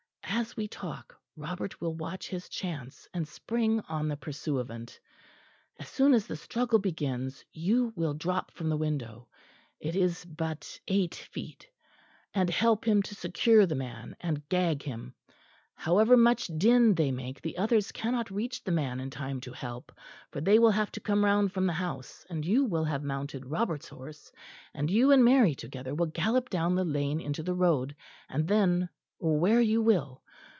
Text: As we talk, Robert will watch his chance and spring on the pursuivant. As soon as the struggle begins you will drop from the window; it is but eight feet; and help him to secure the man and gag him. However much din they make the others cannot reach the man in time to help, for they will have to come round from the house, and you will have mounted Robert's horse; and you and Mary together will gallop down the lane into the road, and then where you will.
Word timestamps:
As 0.33 0.57
we 0.57 0.67
talk, 0.67 1.15
Robert 1.35 1.79
will 1.79 1.93
watch 1.93 2.27
his 2.29 2.49
chance 2.49 3.07
and 3.13 3.27
spring 3.27 3.79
on 3.81 4.07
the 4.07 4.17
pursuivant. 4.17 4.99
As 5.79 5.87
soon 5.87 6.15
as 6.15 6.25
the 6.25 6.35
struggle 6.35 6.79
begins 6.79 7.45
you 7.51 7.93
will 7.95 8.15
drop 8.15 8.49
from 8.49 8.67
the 8.69 8.77
window; 8.77 9.27
it 9.79 9.95
is 9.95 10.25
but 10.25 10.79
eight 10.87 11.13
feet; 11.13 11.69
and 12.33 12.49
help 12.49 12.85
him 12.87 13.03
to 13.03 13.13
secure 13.13 13.67
the 13.67 13.75
man 13.75 14.15
and 14.19 14.47
gag 14.49 14.81
him. 14.81 15.13
However 15.75 16.17
much 16.17 16.47
din 16.47 16.95
they 16.95 17.11
make 17.11 17.39
the 17.41 17.57
others 17.57 17.91
cannot 17.91 18.31
reach 18.31 18.63
the 18.63 18.71
man 18.71 18.99
in 18.99 19.11
time 19.11 19.41
to 19.41 19.51
help, 19.51 19.91
for 20.31 20.41
they 20.41 20.57
will 20.57 20.71
have 20.71 20.91
to 20.93 20.99
come 20.99 21.23
round 21.23 21.51
from 21.51 21.67
the 21.67 21.73
house, 21.73 22.25
and 22.31 22.43
you 22.43 22.65
will 22.65 22.85
have 22.85 23.03
mounted 23.03 23.45
Robert's 23.45 23.89
horse; 23.89 24.31
and 24.73 24.89
you 24.89 25.11
and 25.11 25.23
Mary 25.23 25.53
together 25.53 25.93
will 25.93 26.07
gallop 26.07 26.49
down 26.49 26.73
the 26.73 26.85
lane 26.85 27.21
into 27.21 27.43
the 27.43 27.53
road, 27.53 27.95
and 28.27 28.47
then 28.47 28.89
where 29.19 29.61
you 29.61 29.79
will. 29.83 30.19